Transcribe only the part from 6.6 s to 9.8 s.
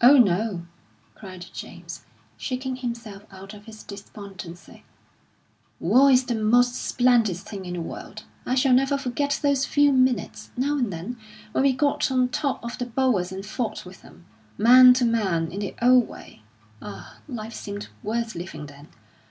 splendid thing in the world. I shall never forget those